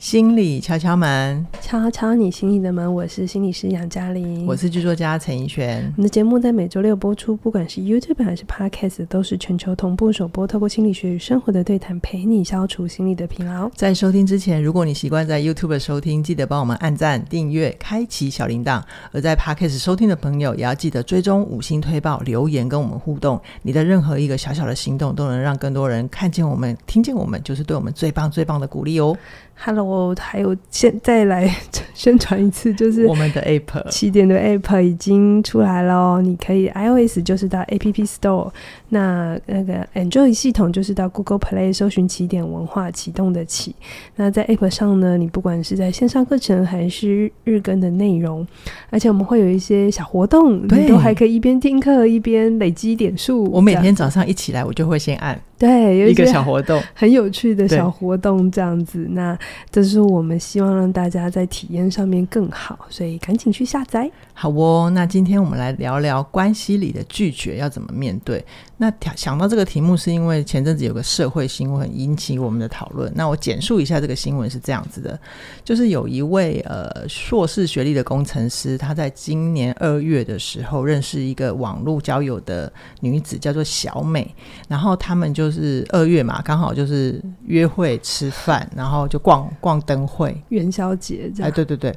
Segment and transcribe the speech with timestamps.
[0.00, 2.94] 心理敲敲门，敲敲你心里的门。
[2.94, 5.92] 我是心理师杨嘉玲，我是剧作家陈怡璇。
[5.94, 10.46] 我们的节目在每周六播出，不管是 YouTube 还是 Podcast，都是全球同步首播。
[10.46, 13.70] 透过心理学与生活的对谈，陪你消除心理的疲劳。
[13.74, 23.38] 在收听之前，如果你习惯在 YouTube 收听，记得帮我们按赞、订阅、开启小铃铛；而在 Podcast 收听的朋友，也要记得追踪五星推报、留言跟我们互动。
[23.60, 29.14] 你的任何一个小小的行动，都能让更多人看见我们、听见我们，就是对我们最棒、最棒的鼓励哦。
[29.62, 31.54] Hello，还有现再来
[31.92, 36.22] 宣传一次，就是我们的 App 起点的 App 已经出来了哦。
[36.22, 38.50] 你可以 iOS 就是到 App Store，
[38.88, 43.74] 那那个 Android 系统就是到 Google Play 搜寻起点文化启动的起。
[44.16, 48.46] 那在 App 上呢，你不管是在线上课程还是日更的内容，
[48.88, 53.44] 而且我们会有一些小活动，你都还可以一边听课一边累积点数。
[53.50, 55.38] 我每天早上一起来，我就会先按。
[55.60, 59.06] 对，有一个小活动， 很有趣的小活动，这样子。
[59.10, 59.38] 那
[59.70, 64.10] 这是我们希望让大家在体验上面更好，所以赶紧去下载。
[64.32, 68.42] 好哦，那今天我们来聊聊关系里的拒绝要怎么面对。
[68.82, 73.12] 那想到这个题目，是因为前阵子有个社会新闻引起我们的讨论。
[73.14, 75.20] 那我简述一下这个新闻是这样子的：
[75.62, 84.34] 就是有一位呃硕士学历的工程师，他在今年二月的时候认识一个网络交友的女子，叫做小美。
[84.66, 91.48] 然后他们就是二月嘛，刚好就是约会吃饭，然后就逛逛灯会，元宵节这样。
[91.48, 91.94] 哎，对对对。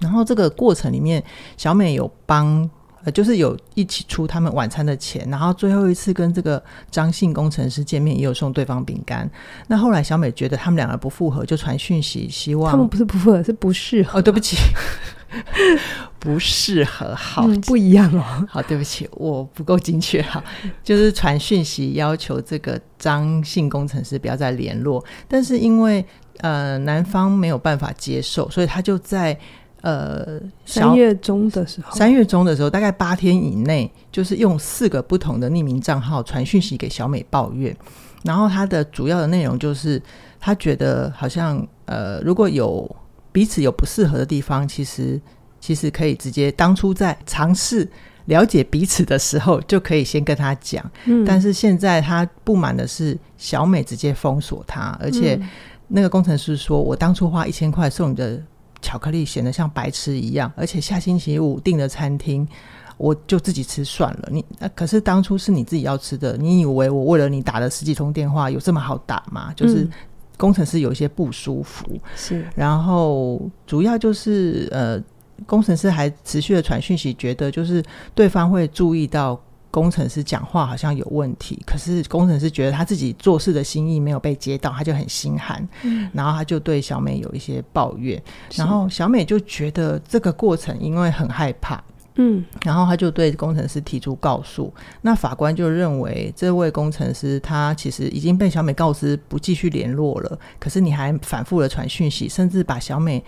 [0.00, 1.22] 然后这个过程里面，
[1.56, 2.68] 小美有帮。
[3.04, 9.30] 呃，就是有一起出他们晚餐的钱，然后最后一次跟这个张姓工程师见面，也有送对方饼干。
[9.68, 12.70] 那后来小美觉得他们两个不复合，就传讯息希望。
[12.70, 14.18] 他们不是不复合，是不适合。
[14.18, 14.56] 哦，对不起，
[16.20, 18.46] 不适合，好、嗯，不一样哦。
[18.48, 20.44] 好，对不起，我不够精确哈。
[20.84, 26.04] 就是传讯息要求这个张姓工程师不要再联络，但是因为
[26.40, 29.38] 呃男方没有办法接受，所以他就在。
[29.82, 37.74] 呃，三月中的时候，三月中的时候，大概八天以内，就是用四个不同的匿名账号传讯息给小美抱怨。
[38.22, 40.00] 然后他的主要的内容就是，
[40.38, 42.94] 他觉得好像呃，如果有
[43.32, 45.18] 彼此有不适合的地方，其实
[45.58, 47.88] 其实可以直接当初在尝试
[48.26, 50.84] 了解彼此的时候，就可以先跟他讲。
[51.06, 55.40] 嗯，但是现在他不满的是，小美直接封锁他，而且
[55.88, 58.38] 那个工程师说：“我当初花一千块送你的。”
[58.82, 62.46] 巧克力显得像白痴一样，而且下星期五订的餐厅，
[62.96, 64.28] 我就自己吃算了。
[64.30, 69.52] 你那可是当初是你自己要吃的，你以为我为了你打了十几通电话有这么好打吗？
[69.54, 69.88] 就是
[70.36, 71.86] 工程师有一些不舒服，
[72.16, 75.02] 是、嗯，然后主要就是呃，
[75.46, 77.82] 工程师还持续的传讯息，觉得就是
[78.14, 79.40] 对方会注意到。
[79.70, 88.20] 工程师讲话好像有问题，可是工程师觉得他自己做事的心意没有被接到，他就很心寒，嗯，然后他就对小美有一些抱怨，
[88.54, 91.82] 然后小美就觉得这个过程因为很害怕，
[92.16, 94.72] 嗯，然后他就对工程师提出告诉，
[95.02, 103.24] 那法官就认为这位工程师他其实已经被小美告知不继续联络了，可是你还反复的传讯息，甚至把小美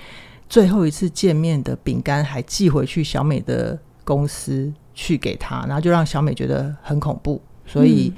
[0.48, 4.72] 最后一次见面的饼干还寄回去小美的公司。
[4.94, 8.12] 去给他，然后就让小美觉得很恐怖，所以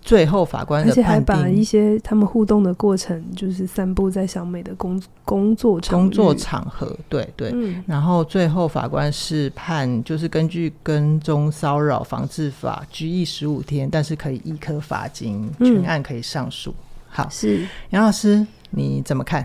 [0.00, 7.82] 最后法官而且还把一些他们互动的过程，就是散布在小美的工工作场工作场合，对对、嗯。
[7.86, 16.84] 然后最后法官是判，就是根据跟踪骚扰防治法，拘役十五天，但是可以一颗罚金，全案可以上诉、嗯。
[17.08, 19.44] 好，是杨老师，你怎么看？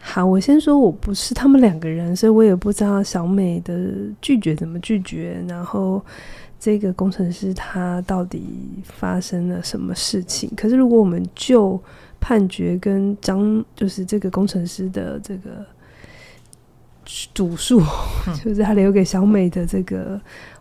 [0.00, 3.92] 好，我先说，我不是他们两个人，所以我也不知道小美的
[4.22, 6.02] 拒绝怎么拒绝，然后
[6.58, 8.42] 这个工程师他到底
[8.84, 10.50] 发生了什么事情。
[10.56, 11.78] 可是如果我们就
[12.20, 15.66] 判决跟张，就是这个工程师的这个
[17.32, 17.80] 主诉，
[18.44, 20.20] 就是他留给小美的这个。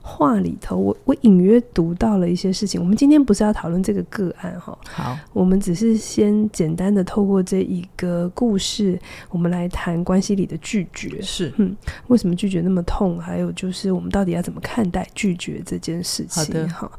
[0.09, 2.79] 话里头，我我隐约读到了一些事情。
[2.79, 8.97] 我们今天不是要讨论这个个案哈，好，我们只是先简单的透过这一个故事，
[9.29, 11.21] 我们来谈关系里的拒绝。
[11.21, 11.75] 是，嗯，
[12.07, 13.19] 为什么拒绝那么痛？
[13.19, 16.41] 还有就是我们到底要怎么看待拒绝这件事情？
[16.45, 16.91] 好的，好，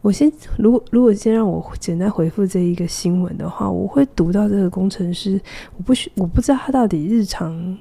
[0.00, 5.38] 我先，如果如果先让我简单回复这一个新闻的话，我会读到这个工程师，
[5.76, 7.76] 我不需我不知道他到底日常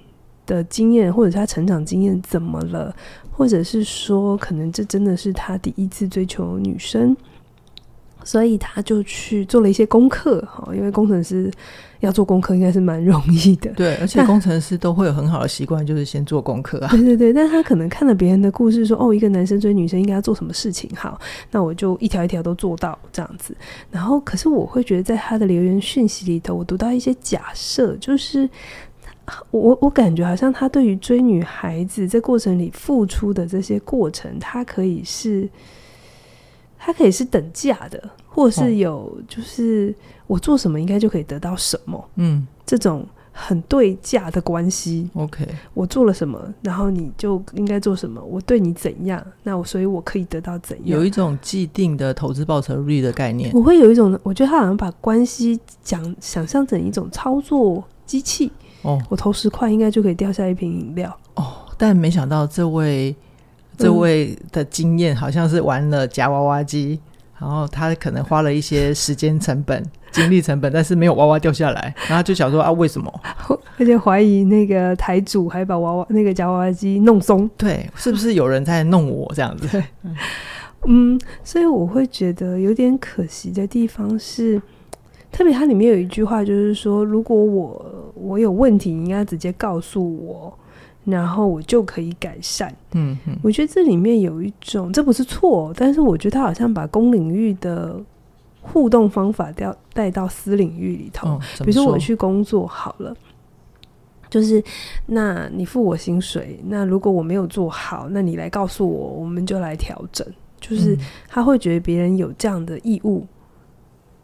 [0.48, 2.96] 的经验或者是他成长经验怎么了。
[3.32, 7.16] 或者是说，可能这真的是他第一次追求女生，
[8.24, 10.68] 所以他就去做了一些功课哈。
[10.74, 11.52] 因为工程师
[12.00, 13.70] 要做功课，应该是蛮容易的。
[13.74, 16.90] 对，而且工程师都会有很好的习惯，就是先做功课啊。
[16.90, 20.90] 对 对对，但他可能看了别人的故事，说哦，一个男生追女生应该要做什么事情？
[20.96, 21.22] 好，
[21.52, 23.56] 那我就一条一条都做到这样子。
[23.92, 28.50] 然后，可是我会觉得，在他的留言讯息里头，我读到一些假设，就是。
[29.52, 35.50] 我我感觉好像他对于追女孩子这过程里付出的这些过程，他可以是，
[36.78, 39.94] 他可以是等价的，或者是有，就是
[40.28, 43.06] 我做什么应该就可以得到什么，嗯，这种。
[43.40, 48.20] 很对价的关系，OK，我做了什么，然后你就应该做什么。
[48.20, 50.98] 我对你怎样，那我所以我可以得到怎样。
[50.98, 53.52] 有一种既定的投资报酬率的概念。
[53.54, 58.52] 我会有一种，我觉得他好像把关系讲想象成一种操作机器。
[58.82, 61.16] 哦，我投十块应该就可以掉下一瓶饮料。
[61.36, 63.16] 哦，但没想到这位
[63.78, 67.00] 这位的经验好像是玩了夹娃娃机。
[67.40, 73.22] 然后他可能花了一些时间成本、 精力成本，但是没有娃娃掉下来，然后就想说啊，为什么？
[73.78, 79.68] 而且怀疑那个台主还把娃娃那个夹娃娃机弄松，对，是不是有人在弄我这样子？
[79.68, 79.84] 对，
[80.88, 84.60] 嗯，所以我会觉得有点可惜的地方是，
[85.32, 87.86] 特别它里面有一句话，就是说，如果我
[88.22, 90.58] 我有问题，你应该直接告诉我。
[91.06, 92.70] 然后我就可以改善。
[92.92, 97.98] 嗯嗯，我觉得这里面有一种，这不是错，但是我觉得他好像把公领域的
[98.60, 101.30] 互动方法带带到私领域里头。
[101.30, 103.16] 哦，比如说我去工作好了，
[104.30, 104.62] 就是
[105.06, 110.28] 那你付我薪水，那如果我没有做好，那你来告诉我，我们就来调整。
[110.60, 110.98] 就是
[111.30, 113.26] 他会觉得别人有这样的义务，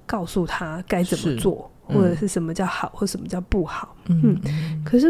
[0.05, 3.95] 告诉他该怎么做，嗯，或者是什么叫好，或什么叫不好。
[4.07, 5.07] 嗯，嗯，可是。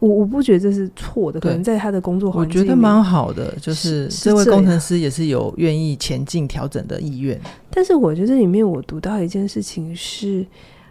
[0.00, 7.38] 我我不觉得这是错的，可能在他的工作环境，我觉得蛮好的，就是这位工程师也是有愿意前进调整的意愿。
[7.68, 10.46] 但是我觉得这里面我读到一件事情是，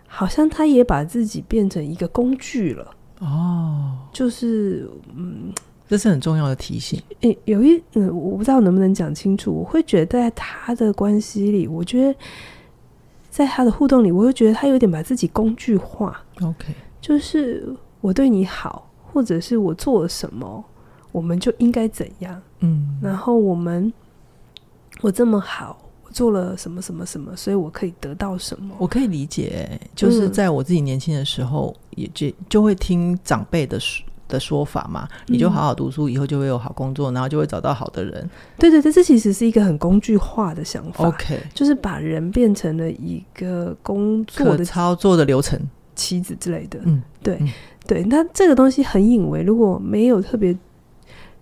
[0.06, 2.88] 好像他也把自己变成一个工具了。
[3.22, 5.52] 哦，就是嗯，
[5.88, 7.02] 这是很重要的提醒。
[7.22, 9.52] 诶，有一嗯，我不知道能不能讲清楚。
[9.52, 12.20] 我会觉得在他的关系里，我觉得
[13.40, 16.22] 在他的互动里，我会觉得他有点把自己工具化。
[16.42, 18.86] OK，就是我对你好。
[19.12, 20.64] 或者是我做了什么，
[21.12, 22.40] 我们就应该怎样？
[22.60, 23.92] 嗯，然后我们
[25.02, 28.76] 我这么好，我做了什么什么什么，所以我可以得到什么？
[28.78, 38.30] 我可以理解，就是在我自己年轻的时候，嗯、也就就会听长辈的说的说法嘛，你就好好读书，以后就会有好工作，然后就会找到好的人。
[38.58, 41.06] 对对对，这其实是一个很工具化的想法。
[41.06, 45.60] OK，就是把人变成了一个工作的操作的流程，
[45.94, 46.80] 妻子之类的。
[46.86, 47.38] 嗯，对。
[47.42, 47.50] 嗯
[47.88, 50.56] 对，那这个东西很隐微，如果没有特别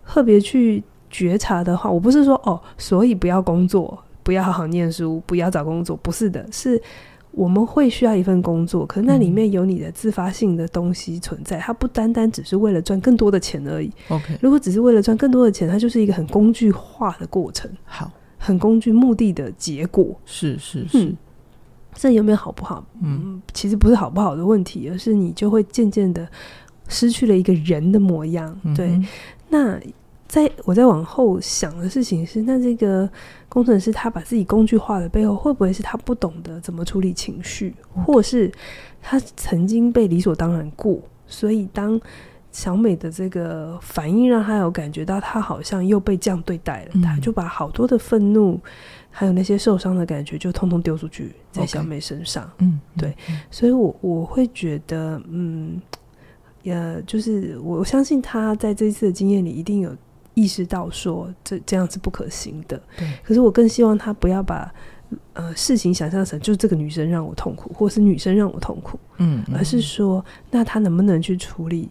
[0.05, 6.81] 特别去觉察的话，我不是说哦，所以不要工作，不要好好念书，不要找工作，不是的，是
[7.37, 13.91] 我们会需要一份工作，可是那里面有你的自发性的东西存在，它不单单只是为了赚更多的钱而已。
[14.09, 21.05] OK，如果只是为了赚更多的钱，它就是一个很工具化的过程，好，很工具目的的结果，是是是。
[21.05, 21.17] 嗯
[21.99, 22.85] 这有没有好不好？
[23.01, 26.27] 嗯，其实不是好不好的问题，而是你就会渐渐的
[26.87, 28.55] 失去了一个人的模样。
[28.63, 29.01] 嗯、对，
[29.49, 29.79] 那
[30.27, 33.09] 在我在往后想的事情是，那这个
[33.47, 38.51] 工程师他把自己工具化的背后，会不会是他不懂得怎么处理情绪，嗯、或是
[39.01, 40.99] 他曾经被理所当然过？
[41.27, 41.99] 所以当
[42.51, 48.59] 小美的这个反应让他有感觉到他好像又被这样对待了，嗯、他就把好多的愤怒。
[49.09, 52.47] 还有那些受伤的感觉，就通通丢出去在小美身上。
[52.59, 53.15] 嗯，对，
[53.49, 55.81] 所以我我会觉得，嗯，
[56.65, 59.89] 呃，就是我相信他在这一次的经验里，一定有
[60.37, 62.79] 意识到说这这样是不可行的。
[62.95, 64.71] 对，可是我更希望他不要把
[65.33, 68.99] 呃事情想象成就是这个女生让我痛苦，或是女生让我痛苦。
[69.17, 71.89] 嗯，而是说，那他能不能去处理？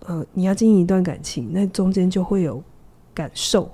[0.00, 2.62] 呃，你要经营一段感情，那中间就会有
[3.14, 3.70] 感受。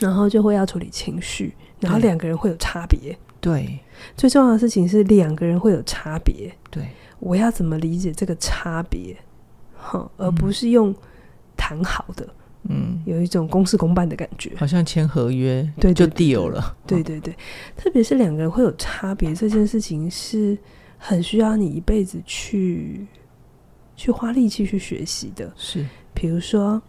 [0.00, 3.18] 然后就会要处理情绪，然后两个人会有差别。
[3.40, 3.80] 对，
[4.16, 6.54] 最重要的事情是两个人会有差别。
[6.70, 6.86] 对，
[7.18, 9.16] 我要怎么理解这个差别？
[9.76, 10.94] 哈，而不是用
[11.56, 12.28] 谈好的。
[12.64, 16.76] 嗯，有一种公事公办的感觉，好像签合约，对，就 deal 了。
[16.86, 17.34] 对对对，
[17.76, 20.56] 特别是两个人会有差别这件事情，是
[20.96, 23.06] 很需要你一辈子去
[23.96, 25.52] 去花力气去学习的。
[25.56, 26.80] 是，比如说。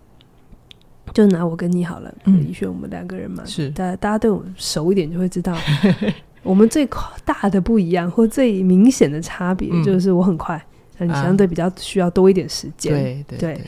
[1.12, 5.58] 就拿我跟你好了，嗯，李轩，我们两个人嘛，是，大家大家对我熟一点就会知道，
[6.44, 6.88] 我们最
[7.26, 10.64] 大的不一样或最明显的差别就是我很快，
[11.00, 13.56] 那、嗯、你相对比较需要多一点时间，对对。
[13.56, 13.62] 对。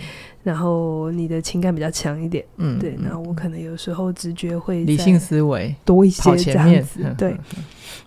[0.44, 2.98] 对然后你的情感比较强一点，嗯，对。
[3.04, 7.36] 然后我可能有时候直觉会理性思维多一些这样子，对。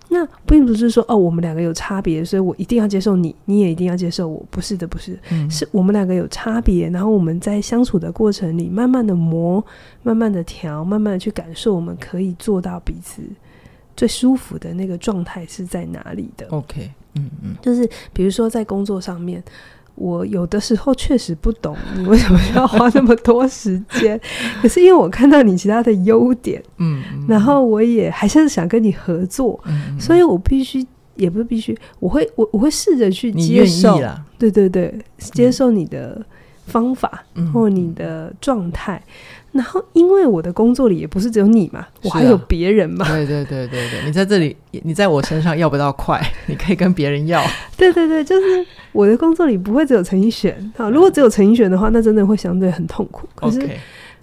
[0.09, 4.45] 那并不是说哦，我们两个有差别，所以我一定要接受你，你也一定要接受我。
[4.51, 6.89] 不是的，不是，嗯、是我们两个有差别。
[6.91, 9.65] 然后我们在相处的过程里，慢慢的磨，
[10.03, 13.23] 慢慢的调，慢慢的去感受，我们可以做到彼此
[13.97, 16.47] 最舒服的那个状态是在哪里的。
[16.51, 19.43] OK，嗯嗯，就是比如说在工作上面。
[19.97, 24.21] 我有的时候确实不懂 你为什么要花那么多时间，
[24.61, 30.85] 可是因为我看到你其他的优点，嗯，嗯，然后我也还是想跟你合作，嗯，所以我必须
[31.17, 33.97] 也不是必须，我会我我会试着去接受，
[34.39, 36.21] 对对对，接受你的
[36.67, 39.01] 方法，嗯，或你的状态。
[39.55, 43.07] 然后，因为我的工作里也不是只有你嘛，啊、我还有别人嘛。
[43.07, 47.41] 对对对对对，你在这里，你在我身上要不到快，你可以跟别人要。
[47.77, 50.91] 对对对，就是我的工作里不会只有陈奕璇啊。
[50.91, 53.29] 如果只有陈奕璇的话，那真的会相对很痛苦。
[53.37, 53.65] 可是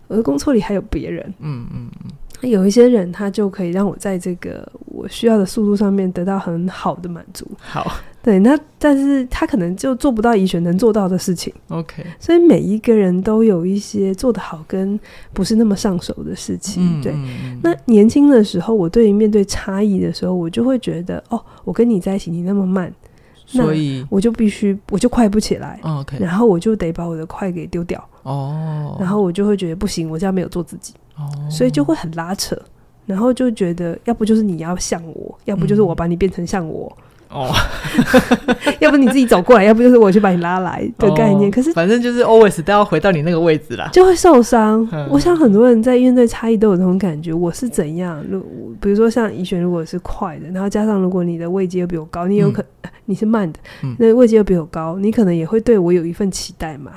[0.07, 1.25] 我的工作里还有别人。
[1.39, 2.11] 嗯嗯嗯，
[2.41, 7.45] 有一些人他就可以让我在这个我需要的速度上面得到很好的满足。
[7.59, 7.91] 好。
[8.23, 11.51] 对，那但是他可能就做不到怡璇能做到的事情。
[11.69, 14.99] OK，所以每一个人都有一些做得好跟
[15.33, 16.99] 不是那么上手的事情。
[16.99, 17.15] 嗯、对，
[17.63, 22.93] 那年轻的时候，我对于面对差异的时候，我就会觉得，哦，我跟你在一起，你那么慢，
[23.47, 25.79] 所以我就必须，我就快不起来。
[25.81, 28.07] OK，然后我就得把我的快给丢掉。
[28.21, 30.93] 哦，然后我就会觉得不行，我这样没有做自己。
[31.21, 32.57] 哦，所以就会很拉扯，
[33.05, 36.91] 然后就觉得，要不就是你要像我，要不就是我把你变成像我。
[36.97, 37.49] 嗯哦，
[38.81, 41.49] 要不你自己走过来，要不就是我去把你拉来的概念。
[41.49, 44.85] 可是反正就是 always 都要回到你那个位置啦，就会受伤。
[45.09, 47.31] 我想很多人在面对差异都有这种感觉。
[47.31, 48.21] 我是怎样？
[48.29, 48.41] 如
[48.81, 52.61] 比如说像怡璇，如果是快的，然后加上如果你的位阶又比我高，你有可
[53.05, 53.59] 你是慢的，
[53.97, 56.91] 那位阶又比我高，你可能也会对我有一份期待嘛？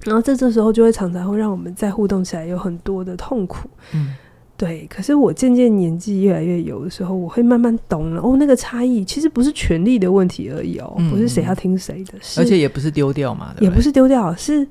[0.00, 0.10] 对。
[0.10, 3.68] 然后在这时候就会常常会让我们在互动起来有很多的痛苦。
[3.94, 4.14] 嗯。
[4.56, 14.68] 对，可是我渐渐年纪越来越有的时候，我会慢慢懂了哦，那个差异其实不是权力的问题而已哦，嗯、不是谁要听谁的，而且也不是丢掉嘛，也不是丢掉，是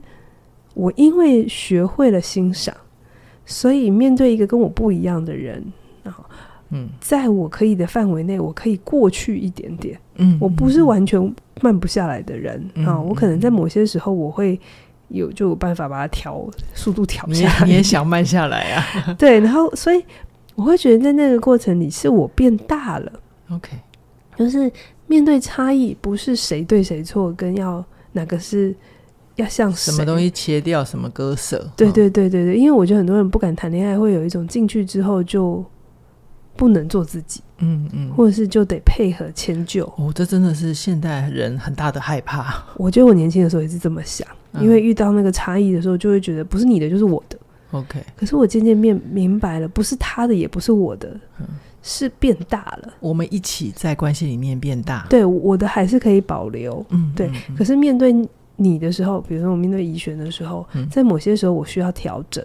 [0.76, 2.72] 我因为学会了欣赏，
[3.48, 5.66] 所以面对一个跟我不一样的人，
[6.04, 6.24] 然后
[6.70, 11.20] 嗯，在我可以的范围内，我可以过去一点点，嗯，我不是完全
[11.62, 14.60] 慢不下来的人啊、我可能在某些时候我会。
[15.10, 19.14] 有就有办法把它调速度调下来，你也想慢下来啊？
[19.20, 20.04] 对，然后所以
[20.56, 23.12] 我会觉得在那个过程里是我变大了。
[23.52, 23.72] OK，
[24.38, 24.72] 就是
[25.08, 28.76] 面对差异，不是谁对谁错，跟要哪个是
[29.36, 31.70] 要像什么东西切掉，什么割舍。
[31.76, 35.66] 对对对对对，因为我觉得很多人不敢谈恋爱，会有一种进去之后就
[36.56, 37.42] 不能做自己。
[37.60, 42.64] 嗯嗯，或者是就得配合迁就哦，这真的是现代人很大的害怕。
[42.76, 47.38] 我觉得我年轻的时候也是这么想，嗯、因为遇到那个差异的时候，就会觉得不是你的就是我的。
[47.72, 51.46] OK，可是我渐渐变明白了，不是他的也不是我的，嗯、
[51.84, 52.94] 是变大了。
[53.00, 55.06] 我们一起在关系里面变大。
[55.10, 56.84] 对，我的还是可以保留。
[56.90, 57.28] 嗯，对。
[57.28, 58.16] 嗯、可是面对
[58.56, 62.44] 你的时候，比如说我面对怡璇的时候，嗯、在某些时候我需要调整。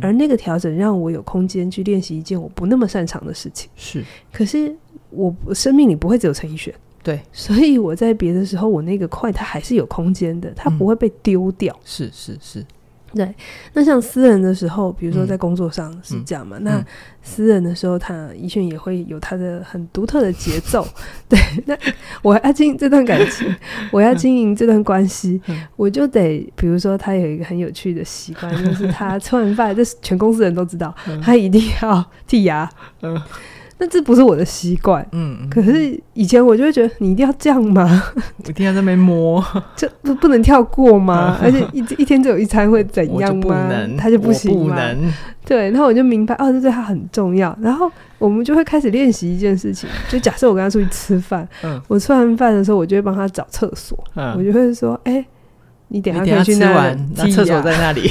[0.00, 3.70] 而那个调整让我有空间去练习一件我不那么擅长的事情。
[3.76, 4.74] 是，可是
[5.10, 6.72] 我生命里不会只有陈奕迅。
[7.02, 11.78] 对， 所以我在别的时候，我那个快它还是有空间的，它不会被丢掉。
[11.84, 12.64] 是是是。
[13.14, 13.34] 对，
[13.72, 16.56] 那像私人的时候，比如说在工作上是这样嘛？
[16.58, 16.84] 嗯、那
[17.22, 20.86] 私人的时候，他怡璇也会有他的很独特的节奏。
[21.28, 21.76] 对，那
[22.22, 23.54] 我要经营这段感情，
[23.92, 32.68] 我要经营这段关系，嗯、我就得，比如说他有一个很有趣的习惯，就是他吃完饭，这是全公司人都知道，嗯、他一定要剔牙。
[33.02, 33.20] 嗯
[33.76, 38.02] 那这不是我的习惯，嗯，可是以前我就会觉得你一定要这样吗？
[38.48, 41.36] 一定要在那边摸， 这不不能跳过吗？
[41.42, 43.42] 而且一一天只有一餐会怎样吗？
[43.42, 44.68] 不能，他就不行吗？
[44.68, 45.12] 不能。
[45.44, 47.56] 对，然后我就明白，哦，这对他很重要。
[47.60, 55.24] 然后我们就会开始练习一件事情， 就假设我跟他出去吃饭，嗯，我吃完饭的时候，我就会帮他找厕所，嗯，我就会说，哎。
[55.88, 58.10] 你等下可以去那里，那厕所在那里。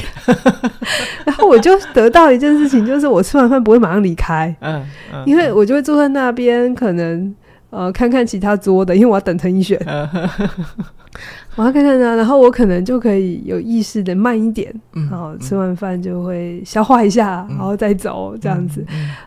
[1.26, 4.86] 然后我就得到一件事情，就是我吃完饭不会马上离开，嗯，
[5.26, 7.34] 因为我就会坐在那边，可能
[7.72, 9.78] 呃看看其他桌的，因为我要等陈奕迅，
[11.56, 18.86] 我要看看他，然后我可能就可以有意识的慢一点，然后吃完饭就会消化一下，然后再走这样子。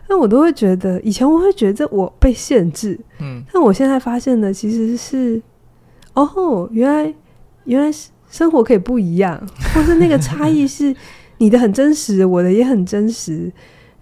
[0.09, 5.41] 那我都会觉得，以前我会觉得我被限制，嗯，但我现在发现的其实是，
[6.13, 7.13] 哦，原来
[7.65, 8.09] 原来是。
[8.29, 9.41] 生活可以不一样，
[9.73, 10.95] 或是那个差异是
[11.37, 13.51] 你的很真实，我的也很真实。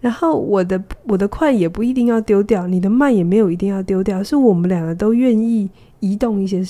[0.02, 5.68] 然后我的我的快也不一定要丢掉，你的慢也没有一定要丢掉，是我们两个都愿意
[6.00, 6.64] 移动一些，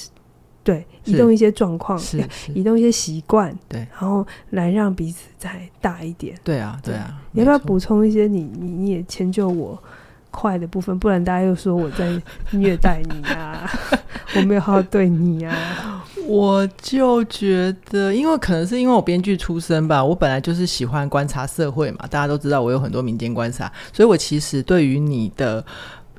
[0.63, 6.33] 对，移动一些状况，是移动一些习惯，对，然后来让彼此再大一点。
[6.45, 9.77] 对啊，对啊，你要不要补充一些你你你也迁就我
[10.36, 11.00] 快的部分？
[11.00, 13.72] 不然大家又说我在虐待你啊，
[14.36, 16.04] 我没有好好对你啊。
[16.27, 22.00] 我就觉得，因为可能是因为我编剧出身吧，我本来就是喜欢观察社会嘛。
[22.10, 25.63] 大家都知道我有很多民间观察，所以我其实对于你的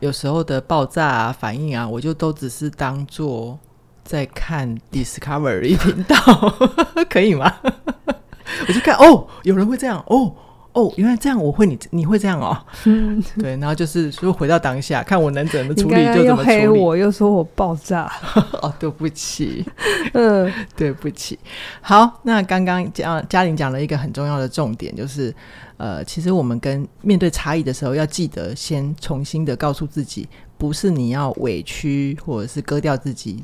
[0.01, 3.59] 有时候的爆炸啊、反应啊，我就都只是当做
[4.05, 6.17] 在看 Discovery 频道，
[7.11, 7.53] 可以吗？
[8.69, 10.33] 我就看哦，有人会这样哦。
[10.77, 12.55] 哦，原来这样，我会你你会这样哦，
[12.85, 16.57] 嗯， 对，然后就是说回到当下，看我能怎么处理就怎么处理。
[16.63, 18.13] 又黑我又说我爆炸，
[18.61, 19.65] 哦，对不起，
[20.13, 21.39] 嗯，对不起。
[21.81, 25.35] 好，那刚刚嘉嘉玲讲了一个很重要的重点，就是
[25.79, 30.29] 呃，其实我们跟面对差异的时候，要记得先重新的告诉自己，
[30.59, 33.43] 不是你要委屈或者是割掉自己，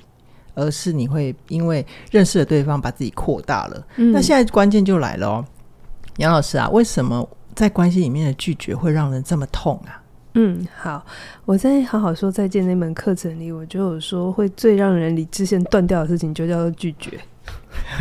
[0.55, 3.87] 而是你会因为认识了对方，把自己扩大了。
[3.97, 5.45] 嗯，那现在关键就来了哦。
[6.19, 10.03] 杨老师啊，为什么在关系里面的拒绝会让人这么痛啊？
[10.35, 11.05] 嗯，好，
[11.45, 17.21] 我在好好说再见那门课程里，我就有说会最让人理智线断掉的事情，就叫做拒绝。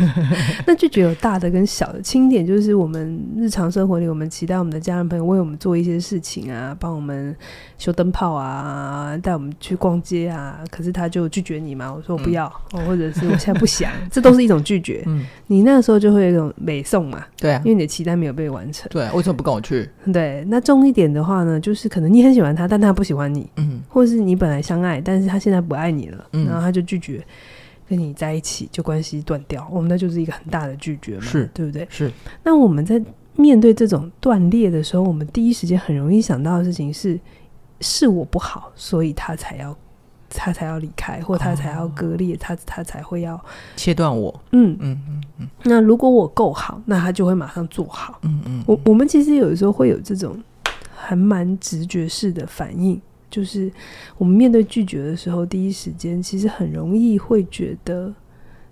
[0.66, 7.34] 那拒绝有大的跟小的，轻点就是我们日常生活里，我们期待我们的家人朋友为我们做一些事情啊，帮我们
[7.78, 11.92] 修灯泡啊，带我们去逛街啊，可是他就拒绝你嘛。
[11.92, 15.02] 我说我不要，嗯、或者是我现在不想，这都是一种拒绝。
[15.06, 18.88] 嗯，你那个时候就会有一种美送嘛，对啊，因为你的期待没有被完成。
[18.90, 19.88] 对，为什么不跟我去？
[20.12, 27.22] 对，那重一点的话呢，就是可能你很喜欢他，但他不喜欢你，嗯，或者是你本来相爱，但是他现在不爱你了，嗯，然后他就拒绝。
[27.92, 31.86] 跟你在一起就关系断掉，我们那就是一个很大的拒绝嘛，是对不对？
[31.90, 32.10] 是。
[32.42, 32.98] 那我们在
[33.36, 37.20] 面对这种断裂的时候，我们第一时间很容易想到的事情是，
[37.82, 39.76] 是我不好，所以他才要
[40.30, 43.38] 他才要离开，或他才要割裂，哦、他他才会要
[43.76, 44.34] 切断我。
[44.52, 45.48] 嗯嗯嗯嗯。
[45.64, 48.18] 那如果我够好，那他就会马上做好。
[48.22, 48.64] 嗯嗯，嗯。
[48.66, 50.42] 我我们其实有的时候会有这种
[50.96, 52.98] 还蛮直觉式的反应。
[53.32, 53.72] 就是
[54.18, 58.14] 我们面对拒绝的时候，第一时间其实很容易会觉得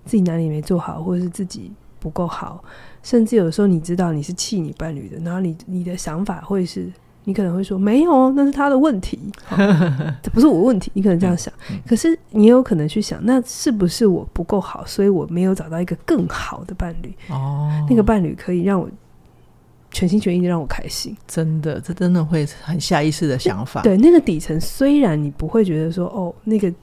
[0.05, 2.63] 自己哪里没做好，或者是自己不够好，
[3.01, 6.89] 甚至有时候你知道你是气你伴侣的，然后你你的想法会是，
[7.23, 9.19] 你可能会说没有，那是他的问题，
[10.21, 11.51] 这不是我问题，你可能这样想，
[11.87, 17.13] 可是你也有可能去想，那是不是我不够好，所以我没有找到一个更好的伴侣？
[17.29, 18.87] 哦，那个伴侣可以让我。
[19.91, 23.81] 全心全意的让我开心，真的，这真的会很下意识的想法。
[23.81, 26.73] 对，那个底层虽然你不会觉得说，哦，那个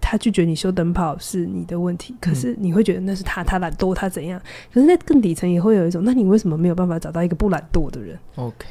[0.00, 4.40] 他拒绝你修灯泡是你的问题，可是你会觉得那是他，他懒惰，他怎样？
[4.72, 8.66] 可是那更底层也会有一种，那你为什么没有办法找到一个不懒惰的人？OK，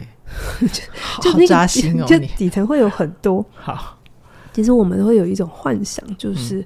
[0.71, 0.77] 就
[1.31, 3.43] 就那个扎心哦，就底层会有很多。
[3.55, 3.97] 好，
[4.53, 6.59] 其实我们会有一种幻想，就是。
[6.59, 6.65] 嗯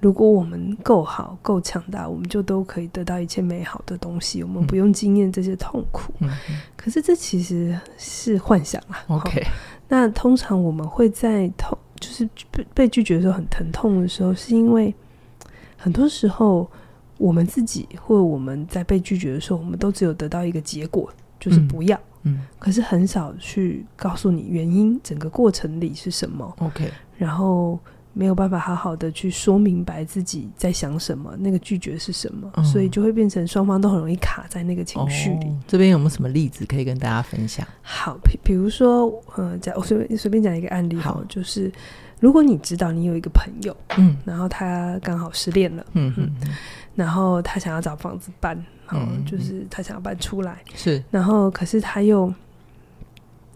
[0.00, 6.12] 如果我们够好、够强大，我们就都可以得到一切美好的东西，我们不用经验这些痛苦。
[6.76, 9.02] 可是这其实是幻想啊。
[9.08, 9.42] OK，
[9.88, 14.94] 那通常我们会在痛，就是被被拒绝的时候很疼痛的时候，是因为
[15.78, 16.70] 很多时候
[17.16, 21.96] 我们自己或者我们在被拒绝的时候，我们都只有得到一个结果，就是不要。
[22.24, 26.54] 嗯，嗯，可是很少去告诉你原因，整个过程里是什么。
[26.58, 27.78] OK，然后。
[28.18, 35.44] 没有办法好好的去说明白自己在想什么，那个拒绝是什么，嗯、所以就会变成双方都很容易卡在那个情绪里。
[35.44, 37.66] 哦、这边有没有什么例子可以跟大家分享？
[37.82, 41.70] 好，比比如说，呃，讲我随便随便讲一个案例，好，就是
[42.18, 46.30] 如果你知道你有一个朋友，嗯，然后他刚好失恋了，嗯嗯，
[46.94, 48.56] 然后他想要找房子搬，
[48.92, 52.32] 嗯，就是他想要搬出来，是，然后可是他又。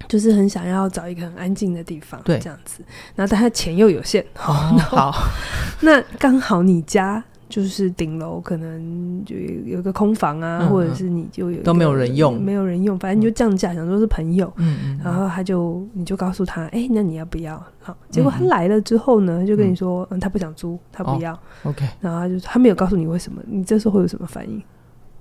[0.09, 2.83] 就是很想要找一个很安静的地方，对，这样子。
[3.15, 5.13] 然后，但他钱又有限，哦、好，
[5.81, 15.01] 那刚好你家就是顶楼，可能就有一个空房啊，嗯、或者是你就有都没有人用，没有人用，反正你就降价，想说是朋友，嗯嗯。
[15.03, 17.61] 然后他就你就告诉他，哎、欸，那你要不要？
[17.81, 21.33] 好，结果他来了之后呢，就跟你说，嗯，他不想租，他不要。
[21.35, 21.87] 哦、OK。
[22.01, 24.63] 然后他就他没有告诉你为什么，你这时候会有什么反应？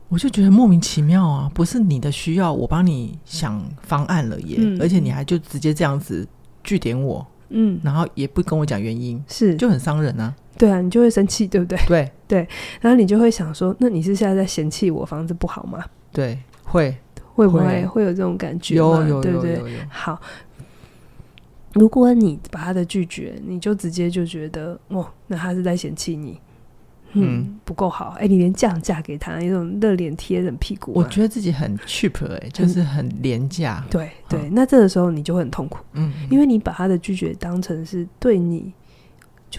[0.10, 1.50] 我就觉得莫名其妙啊！
[1.54, 6.28] 不是你的需要，我帮你想方案了耶，嗯、而且你还就直接这样子
[6.64, 10.34] 据点我，嗯，然后也不跟我讲原因，是就很伤人啊。
[10.58, 11.78] 对啊，你就会生气，对不对？
[11.88, 12.48] 对对，
[12.82, 15.86] 然后你就会想说，那你是现在在嫌弃我房子不好吗？
[16.12, 16.98] 对，会
[17.36, 18.76] 会不会会，会有这种感觉？
[18.76, 19.62] 有有对不对？
[19.90, 20.20] 好，
[21.74, 26.42] 如果你把他的拒绝，你就直接就觉得哦，那他是在嫌弃你。
[27.14, 28.16] 嗯，不够好。
[28.18, 30.92] 哎、欸，你连降价给他，有种热脸贴冷屁股。
[30.94, 33.84] 我觉得自己很 cheap，哎、欸，就是很廉价。
[33.90, 35.80] 对对，嗯、那这个时候你就会很痛苦。
[35.94, 38.72] 嗯，因为你把他的拒绝当成是对你，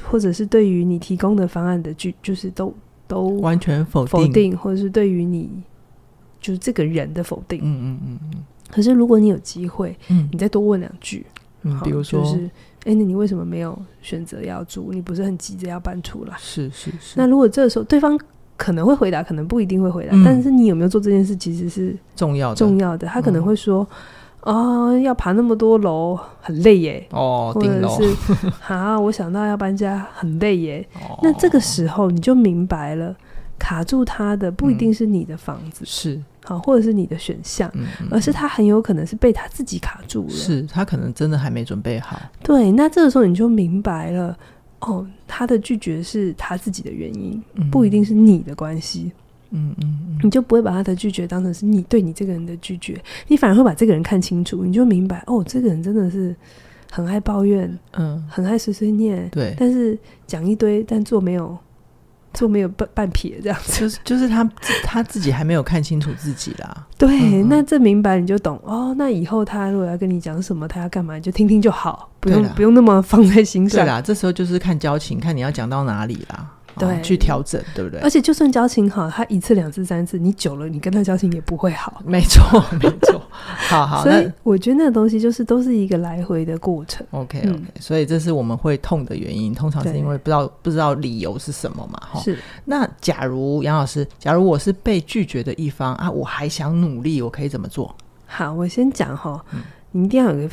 [0.03, 2.73] 或者是对于你提供的方案的拒，就是都
[3.09, 5.51] 都完全否定，否定，或者是对于你
[6.41, 7.61] 就是这个人的否定。
[7.63, 8.45] 嗯嗯嗯嗯。
[8.71, 11.27] 可是如果你有机会，嗯，你再多问两句，
[11.62, 12.23] 嗯，比如说。
[12.23, 12.51] 就是
[12.87, 14.90] 哎，那你为什么没有选择要租？
[14.90, 16.35] 你不是很急着要搬出来？
[16.38, 17.14] 是是是。
[17.16, 18.18] 那如果这个时候对方
[18.57, 22.57] 可能会回答，可能不一定会回答，嗯、但是你有没有做这件事，其实是重要的。
[22.57, 23.87] 重要的，他可能会说
[24.44, 28.16] ：“哦，要爬那么多楼很累耶，哦，或者是
[28.66, 30.88] 啊，我想到要搬家很累耶。
[30.94, 33.14] 哦、那这个时候你就明白了，
[33.61, 36.20] 卡住他的不一定是你的房子，嗯、是。
[36.42, 42.18] 好，或者是你的选项，嗯嗯、而是他很有可能是被他自己卡住了，是他可能真的还没准备好。
[42.42, 44.37] 对，那这个时候你就明白了，
[44.81, 49.12] 哦，他的拒绝是他自己的原因，嗯、不一定是你的关系。
[49.51, 56.35] 嗯嗯，嗯，你就不会把他的拒绝当成是你对你这个人的拒绝，你反而会把这个人看清楚，你就明白哦，这个人真的是
[56.90, 59.96] 很爱抱怨，嗯，很爱碎碎念，对，但是
[60.27, 61.57] 讲一堆，但做没有，
[62.33, 64.49] 做没有半半撇这样子，就是就是他
[64.83, 66.87] 他自己还没有看清楚自己啦。
[66.97, 68.95] 对，嗯嗯，那这明白你就懂哦。
[68.97, 73.85] 那以后他如果要跟你讲什么，他要干嘛，你就听听就好，不用不用那么放在心上。
[73.85, 76.47] 对啦，这时候就是看交情，看你要讲到哪里啦。
[76.79, 78.01] 对、哦，去调整，对不对？
[78.01, 82.03] 而且就算交情好，他一次、两次、三次，你久了，你跟他交情也不会好。
[82.05, 83.21] 没错，没错。
[83.69, 87.07] 好好，所以我觉得那个东西就是都是一个来回的过程。
[87.11, 92.01] OK，OK，、okay, okay, 嗯、所以这是我们会痛的原因，通常是因为不知道不知道理由是什么嘛。
[92.13, 92.39] 哈，是。
[92.65, 97.95] 那假如杨老师，假如我是被拒绝的一方啊，我还想努力，我可以怎么做？
[98.27, 99.61] 好，我先讲哈，嗯、
[99.93, 100.51] 你一定要有个。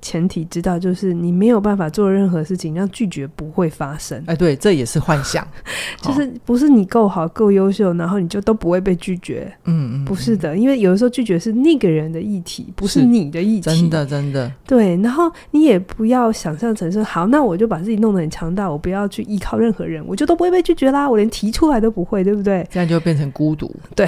[0.00, 4.22] 前提知道，就是你没有办法做任何事情让拒绝不会发生。
[4.26, 5.46] 哎，对，这也是幻想，
[6.02, 9.52] 就是不是你够好、够优秀，然后你就都不会被拒绝。
[9.64, 13.62] 嗯嗯，不是的，因为有的时候拒绝是那个人的议题，不是你的议题。
[13.62, 14.50] 真的，真的。
[14.66, 22.66] 对，然后你也不要想象成说，好，那我就把自己弄得很强大，我不要去依靠任何人，我就都不会被拒绝啦，我连提出来都不会，对不对？
[22.70, 23.74] 这样就会变成孤独。
[23.94, 24.06] 对，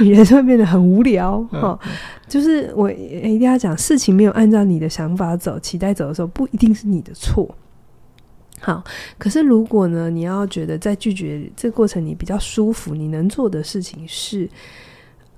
[0.00, 1.42] 你人生会变得很无聊。
[1.50, 1.78] 哈。
[2.26, 7.54] 就是我一定要讲，事情没有按照你的想法走、期待走的时候，不一定是你的错。
[8.60, 8.82] 好，
[9.18, 14.48] 可是如果呢，你要觉得在拒绝这个过程你比较舒服，你能做的事情是，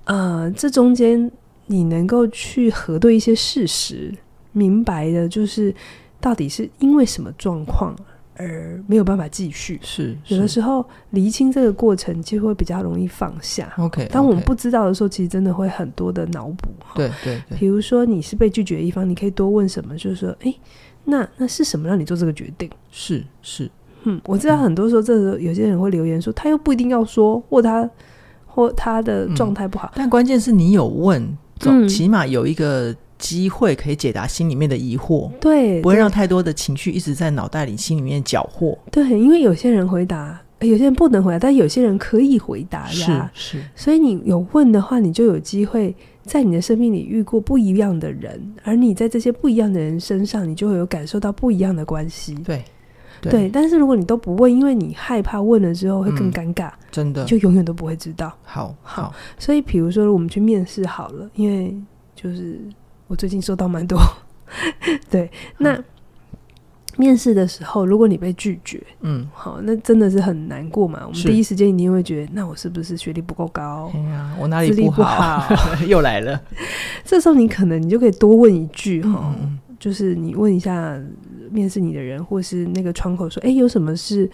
[0.05, 1.29] 呃，这中间
[1.65, 4.13] 你能够去核对一些事实，
[4.53, 5.75] 明白的就是
[6.21, 7.93] 到底是因为什么状况。
[8.37, 13.73] 而没有办法继续，是，是有的时候厘清这个过程就会比较容易放下。
[13.77, 16.69] OK，当我们不知道的时候，其实真的会很多的脑补。
[16.95, 20.53] 对对对，比如说你是被拒绝的一方，你可以多问什么，就是说，哎，
[21.05, 22.69] 那那是什么让你做这个决定？
[22.91, 23.69] 是是，
[24.03, 27.89] 嗯，我知道很多时候，这时候有些人会留言说，他又不一定要说，或他
[28.45, 32.95] 或他的状态不好，但关键是你有问，总起码有一个。
[33.17, 38.77] 机会可以解答心里面的疑惑，对，不会让太多的情绪一直在脑袋里、心里面搅和。
[38.91, 43.31] 对，因为有些人回答，有些人不能回答，但有些人可以回答呀。
[43.33, 52.35] 是是，所以你有问的话，你就有机会在你的生命里遇过不一样的人，而你在这些不一样的人身上，你就会有感受到不一样的关系。
[52.45, 52.63] 对
[53.19, 58.31] 对，对，但是如果你都不问，因为你害怕问了之后会更尴尬，嗯、真的就永远都不会知道。
[58.43, 61.75] 好好，好，所以比如说我们去面试好了，因为
[62.15, 62.59] 就是。
[63.07, 63.99] 我最近收到蛮多，
[65.09, 65.83] 对，那、嗯、
[66.97, 71.03] 面试的时候，如果你被拒绝，嗯，好，那真的是很难过嘛。
[71.07, 73.89] 我们第一时间一定会觉得，那我是不是学历不够高？
[73.93, 75.39] 哎呀，我哪里不好？
[75.47, 76.41] 不好又来了。
[77.05, 80.99] 这时候你可能你就可以多问一句哈，嗯、就是你问一下
[81.49, 84.29] 面试你的人，或是那个窗口说，哎，有什么是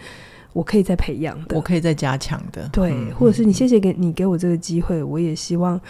[0.52, 1.56] 我可以再培养的？
[1.56, 2.68] 我可以再加强的。
[2.72, 5.80] 对，嗯、或者是你谢谢给你给我这个机会，我也希望。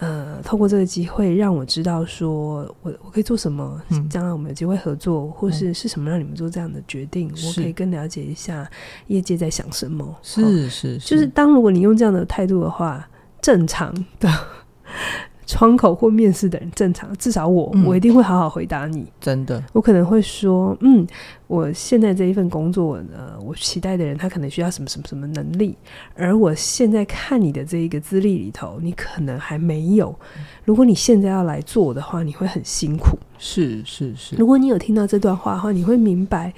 [0.00, 8.68] 呃，透过这个机会让我知道，说我我可以做什么，将来我们有机会合作，嗯、或是是什么让你们做这样的决定，是我可以更了解一下
[9.06, 10.16] 业界在想什么。
[10.22, 13.08] 是是是，就是当如果你用这样的态度的话，
[13.40, 14.28] 正常的。
[15.50, 19.04] 窗口或面试的人正常，至少我、嗯、我一定会好好回答你。
[19.20, 21.04] 真的，我可能会说，嗯，
[21.48, 25.76] 我现在这一份工作呃，我期待的人他可能需要什么什么什么能力，
[26.14, 30.14] 而我现在看你的这一个资历里头，你可能还没有。
[30.64, 33.18] 如果你现在要来做的话，你会很辛苦。
[33.36, 34.36] 是是是。
[34.36, 36.54] 如果你有听到这段话的话，你会明白。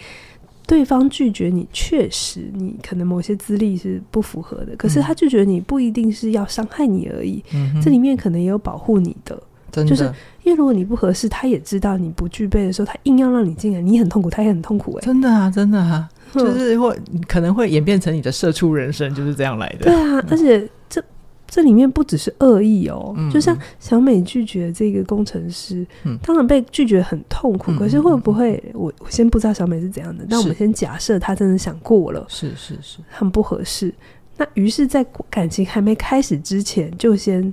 [0.72, 9.38] 对方拒绝你，确实你可能某些资历是不符合的，可是他拒绝你不一定是要伤害你而已，嗯、这里面可能也有保护你的，
[9.70, 9.84] 的。
[9.84, 10.04] 就是
[10.44, 19.84] 因为如果你不合适，他也知道你不具备的时候，他硬要让你进来，你很痛苦，他也很痛苦，欸，真的啊，真的啊，就是会可能会演变成你的社畜人生，就是这样来的。
[19.84, 21.04] 对啊，而且这。
[21.52, 27.70] 这里面不只是恶意哦，嗯、就像小美拒绝这个工程师，嗯、当然被拒绝很痛苦。
[27.72, 33.92] 嗯、可是会不会，嗯、我我先不知道小美是怎样的，那我们先假设她真的想过了，是是是，很不合适。
[34.38, 37.52] 那于是，在感情还没开始之前，就先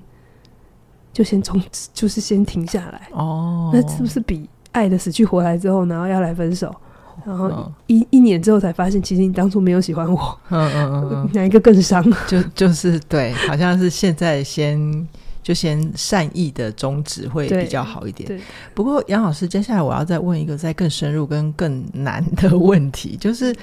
[1.12, 1.62] 就先从
[1.93, 3.69] 就是先停下来哦。
[3.73, 6.73] 那是不是比爱的死去活来之后，然后要来分手？
[7.25, 10.39] 然后一一年之后才发现，其实你当初没有喜欢我。
[10.49, 12.03] 嗯嗯嗯， 哪一个更伤？
[12.27, 15.08] 就就是对，好像是现在先
[15.41, 18.39] 就先善意的终止会比较好一点。
[18.73, 23.55] 不过杨老师，接下来我要再问一个再更深入跟更难的 问题，就是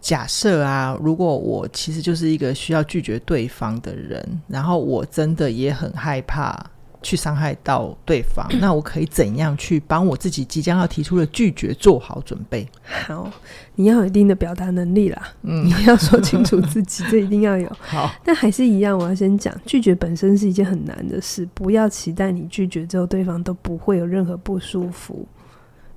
[0.00, 6.58] 假设啊，如果我其实就是一个需要拒绝对方的人，然后我真的也很害怕。
[7.02, 12.66] 去伤害到对方， 那我可以怎样去帮我自己即将要提出的拒绝做好准备？
[12.82, 13.30] 好，
[13.74, 17.70] 你要有一定的表达能力啦，嗯，你要说清楚自己，这一定要有。
[17.80, 25.26] 好，但还是一样，我要先讲，拒绝本身是一件很难的事，不要期待你拒绝之后对方都不会有任何不舒服，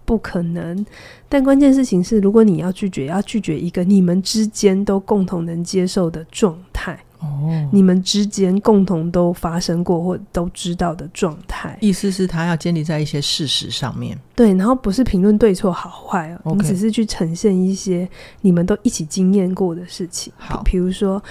[0.04, 0.86] 不可能。
[1.30, 6.98] 但关键事情是，如果你要拒绝，要拒绝一个你们之间都共同能接受的状态。
[7.20, 14.18] 哦，你们之间共同都发生过或都知道的状态，意思是他要建立在一些事实上面。
[14.36, 18.08] 对，然后不是评论对错好坏哦.你只是去呈现一些
[18.42, 20.32] 你们都一起经验过的事情。
[20.38, 21.22] 好，比如说，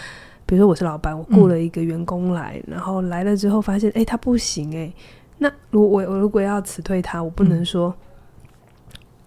[0.46, 4.92] 比如说我是老板，我雇了一个员工来，嗯、然后来了之后发现，哎，他不行哎，
[5.38, 7.88] 那如果我我如果要辞退他，我不能说。
[7.90, 8.03] 嗯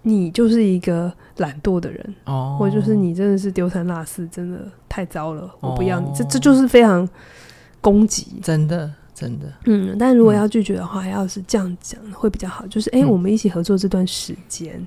[0.07, 7.07] 你就是一个懒惰的人，哦，或者就是你真的是丢三落四，真的太糟了，哦、我不要你，这这就是非常
[7.81, 14.85] 攻击，真的真的，嗯，但如果要拒绝的话，嗯、要是这样讲会比较好，就是哎，我们一起合作这段时间。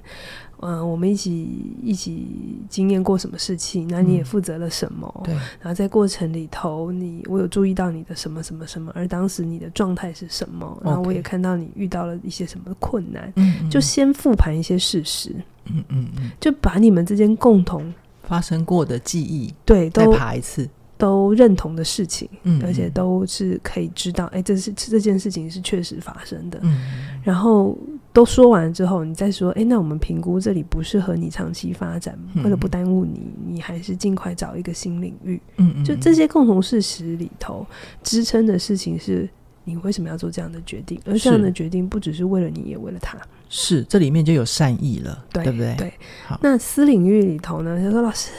[0.62, 1.48] 嗯我们一起
[1.82, 2.26] 一起
[2.68, 3.88] 经验过什么事情？
[3.88, 5.12] 那你也负责了什么？
[5.18, 5.34] 嗯、对。
[5.34, 10.80] 然后在过程里头，你我有注意到你的什么什么什么，而当时你的状态是什么？
[10.84, 13.32] 然后我也看到你遇到了一些什么困难。
[13.70, 15.34] 就先复盘一些事实。
[15.66, 16.30] 嗯嗯嗯。
[16.40, 17.92] 就把你们之间共同
[18.22, 20.68] 发生过的记忆，对，都再爬一次。
[20.98, 26.78] 都认同的事情，嗯，而且都是可以知道，哎、欸，这是这件事情是确实发生的，嗯，
[27.24, 27.74] 然后
[28.12, 37.64] 都说完之后，你再说，哎、欸，那我们评估这里不适合你长期发展，为了、嗯、不耽误你，你还是尽快找一个新领域，嗯，就这些共同事实里头
[38.02, 39.28] 支撑的事情是，
[39.64, 41.00] 你为什么要做这样的决定？
[41.06, 43.16] 而这样的决定不只是为了你，也为了他，
[43.48, 45.74] 是这里面就有善意了，对，对不对？
[45.76, 45.92] 对，
[46.26, 47.78] 好，那私领域里头呢？
[47.80, 48.30] 他说，老师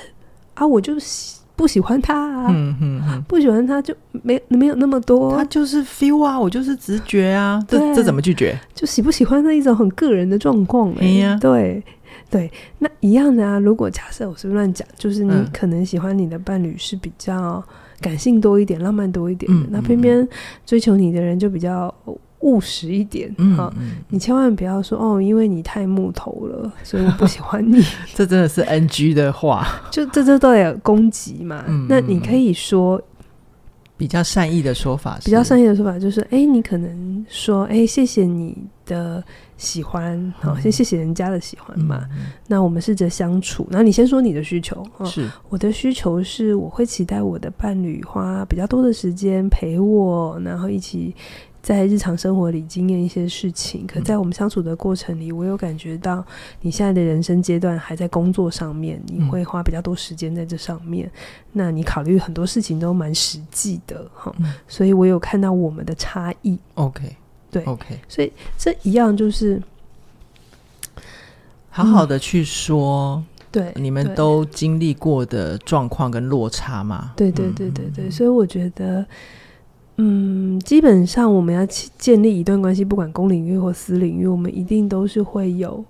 [0.53, 0.93] 啊，我就。
[1.62, 3.93] 不喜欢他啊，嗯嗯嗯、不喜欢他就
[4.24, 8.60] 没没有那么多，他就是 feel 啊，我就是直觉啊，这这怎么拒绝？
[8.74, 11.84] 就喜不喜欢那一种很个人的状况、欸，哎呀、啊，对
[12.32, 13.60] 对，那一样的啊。
[13.60, 17.63] 如果假设我是乱讲，就是你可能喜欢你的伴侣是比较
[18.00, 20.28] 感性多一点、浪漫多一点的，嗯、那偏偏
[20.65, 21.93] 追求你的人就比较。
[22.41, 23.71] 务实一点，嗯，
[24.10, 27.84] 你千万不要说哦，因为你太木头了，所以我不喜欢你。
[28.15, 31.63] 这真的是 NG 的话， 就这这都有攻击嘛。
[31.88, 33.01] 那你可以说
[33.95, 39.23] 比较善意的说法，比较善意的说法就是，哎，你可能说，哎，谢谢你的
[39.58, 42.08] 喜欢，好，先谢谢人家的喜欢嘛。
[42.47, 44.84] 那我们试着相处，那你先说你的需求。
[45.06, 51.15] 是，我的需求是，我会期待我的伴侣花比较多的时间陪我，然后一起。
[51.62, 56.26] 在日常生活里经验一些事情，可在我们相处的过程里，我有感觉到
[56.62, 61.06] 你现在的人生阶段还在工作上面，你会花比较多时间在这上面。
[61.06, 61.12] 嗯、
[61.52, 66.58] 那你考虑很多事情都蛮实际的哈，嗯、所以我有看到我们的差异。
[66.74, 67.15] OK，
[67.52, 69.62] 对，OK，所以这一样就是
[71.69, 77.13] 好好的去说，嗯、对你们都经历过的状况跟落差嘛。
[77.15, 79.06] 对对对对对，所以我觉得。
[80.04, 81.64] 嗯，基本上我们要
[82.00, 85.86] 建立一段关系，不管公领域或私领域，我们一定都是会有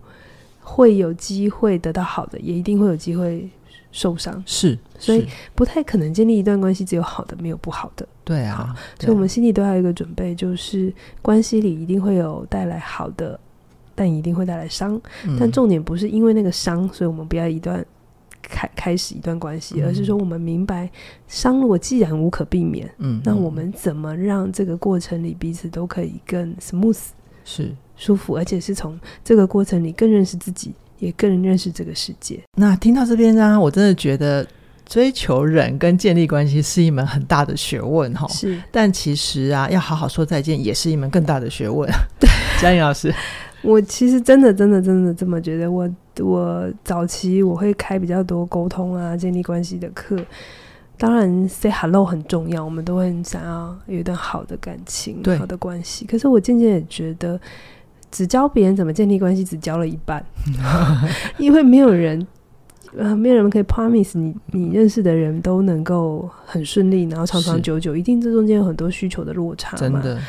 [0.59, 3.49] 会有机会得到好的，也一定会有机会
[3.93, 4.43] 受伤。
[4.45, 8.05] 是，所以不太可能建立一段关系只有好的，没有不好的。
[8.25, 13.39] 对啊，所以我们心里都要有一个准备，就是关系里一定会有带来好的，
[13.95, 14.99] 但一定会带来伤。
[15.25, 17.85] 嗯，但重点不是因为那个伤，所以我们不要一段。
[18.41, 20.89] 开开始一段关系，而是说我们明白
[21.27, 26.97] 伤，如果既然无可避免，嗯，那我们怎么让这个过程里彼此都可以更 smooth，
[27.43, 32.39] 是舒服，而且是从这个过程里更认识自己，也更认识这个世界。
[32.57, 34.45] 那听到这边呢，我真的觉得
[34.85, 38.27] 追求人跟建立关系是一门很大的学问哈。
[38.27, 41.89] 是，但其实啊，要好好说再见也是一门更大的学问。
[42.19, 42.29] 对，
[42.61, 43.13] 嘉颖老师。
[43.61, 45.71] 我其实真的、真的、真的这么觉得。
[45.71, 50.17] 我我早期我会开比较多沟通啊、建立关系的课。
[50.97, 56.05] 当然，say hello 很重要，我们都会很想要有一段好的感情、好的关系。
[56.05, 57.39] 可是我渐渐也觉得，
[58.11, 60.23] 只教别人怎么建立关系，只教了一半，
[61.39, 62.27] 因为没有人。
[62.97, 70.21] 呃，没有人可以 promise 你，你认识的人都能够很顺利，然后长长久久，一定这中间有很多需求的落差嘛，真的，真的，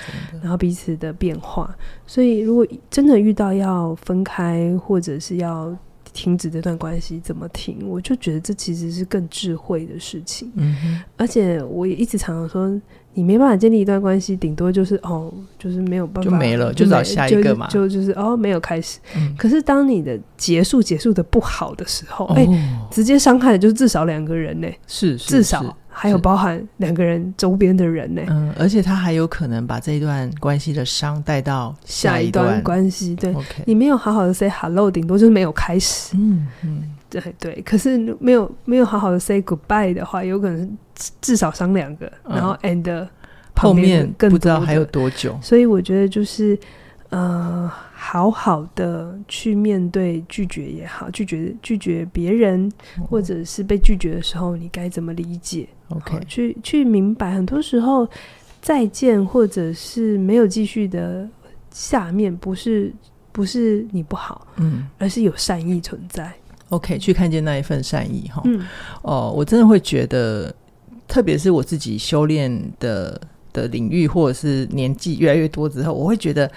[0.42, 1.74] 然后彼此的变化。
[2.06, 5.76] 所以，如果真的遇到要分开，或者是要
[6.12, 7.78] 停止这段关系，怎么停？
[7.88, 10.52] 我就觉得这其实是更智慧的事情。
[10.54, 12.80] 嗯，而且我也一直常常说，
[13.14, 18.98] 你没办法建立一段关系，顶多就是哦，就是没有办法就没了，就找下一个嘛，就就，就是哦，没有开始。
[19.16, 25.76] 嗯、可是当你的结束结束的不好的时候，哎、哦欸，直接伤害的就是至少两个人呢，是，是至少。
[25.94, 33.14] 还有包含两个人周边的人呢，嗯，而且他还有可能把这一段关系的伤带到下一段，下一段关系。
[33.14, 33.60] 对，okay.
[33.66, 36.16] 你没有好好的 say hello，顶多就是没有开始。
[36.16, 37.60] 嗯嗯，对对。
[37.60, 40.78] 可是没有没有好好的 say goodbye 的话，有可能
[41.20, 43.08] 至少伤两个，嗯，然后 and
[43.56, 45.38] 后面更不知道还有多久。
[45.42, 46.58] 所以我觉得就是。
[47.14, 52.72] 呃，好好的去面对拒绝也好，拒绝拒绝别人，
[53.06, 58.08] 或者是被拒绝的时候，你该怎么理解？OK，去去明白，很多时候
[58.62, 61.28] 再见或者是没有继续的
[61.70, 62.90] 下面，不是
[63.30, 66.32] 不是你不好，嗯，而是有善意存在。
[66.70, 68.40] OK，去看见那一份善意哈。
[68.46, 68.66] 嗯，
[69.02, 70.54] 哦，我真的会觉得，
[71.12, 73.20] 特别是我自己修炼的
[73.52, 76.50] 的领域，或者是年纪越来越多之后，我会觉得。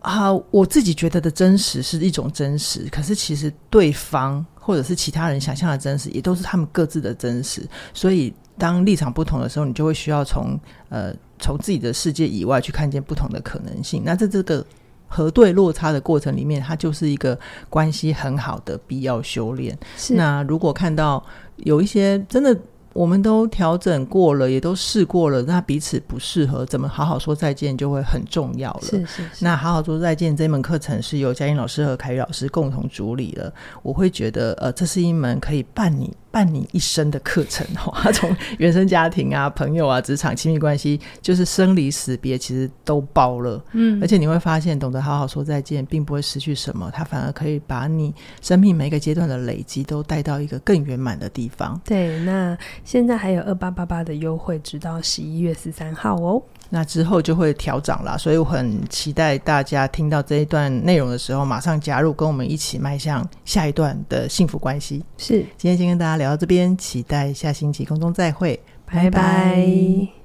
[0.00, 7.64] 啊，我自己觉得的真实是一种真实，可是其实对方或者是其他人想象的真实，也都是他们各自的真实。
[7.94, 14.02] 所以当立场不同的时候，你就会需要从呃从自己的世界以外去看见不同的可能性。
[14.04, 14.66] 那在这个
[15.06, 17.38] 核对落差的过程里面，它就是一个
[17.70, 19.78] 关系很好的必要修炼。
[19.96, 20.14] 是。
[20.14, 21.24] 那如果看到
[21.58, 22.58] 有一些真的。
[22.94, 28.82] 我们都调整过了，也都试过了，那彼此不适合，怎么好好说再见就会很重要了。
[28.82, 29.44] 是是是。
[29.44, 33.52] 那好好说再见这门课程是由佳音老师和凯宇老师共同主理的。
[33.82, 37.94] 我会觉得，呃，这是一门可以伴你伴你一生的课程哦。
[38.12, 43.62] 从原生家庭啊、朋友啊、职场、亲密关系，就是生离死别，其实都包了。
[43.72, 51.80] 嗯，而且你会发现，懂得好好说再见，并不会失去什么，它反而可以把你生命每一个阶段的累积都带到一个更圆满的地方。
[51.84, 52.58] 对，那。
[52.84, 56.42] 现在还有二八八八的优惠，直到十一月十三号哦。
[56.74, 65.04] 那之后就会调涨啦，所以我很期待大家听到这一段内容的时候，马上加入，跟我们一起迈向下一段的幸福关系。
[65.18, 69.10] 是，今天先跟大家聊到这边，期待下星期空中再会，拜拜。
[69.10, 70.21] 拜拜。